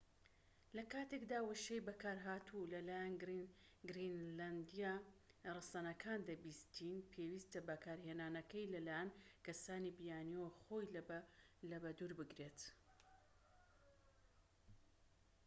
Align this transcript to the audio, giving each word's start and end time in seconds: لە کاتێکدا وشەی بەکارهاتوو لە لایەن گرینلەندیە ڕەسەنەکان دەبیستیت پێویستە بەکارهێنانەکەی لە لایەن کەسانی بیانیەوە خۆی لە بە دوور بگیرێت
لە 0.77 0.83
کاتێکدا 0.93 1.39
وشەی 1.49 1.85
بەکارهاتوو 1.87 2.69
لە 2.73 2.79
لایەن 2.87 3.13
گرینلەندیە 3.89 4.93
ڕەسەنەکان 5.55 6.19
دەبیستیت 6.29 7.05
پێویستە 7.13 7.59
بەکارهێنانەکەی 7.69 8.71
لە 8.73 8.79
لایەن 8.87 9.09
کەسانی 9.45 9.95
بیانیەوە 9.97 10.49
خۆی 10.59 10.91
لە 11.71 11.79
بە 11.83 11.89
دوور 11.97 12.11
بگیرێت 12.19 12.59